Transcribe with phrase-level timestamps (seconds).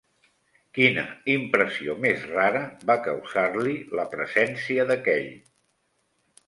[0.77, 1.03] Quina
[1.33, 2.63] impressió més rara
[2.93, 5.35] va causar-li la presència d'aquell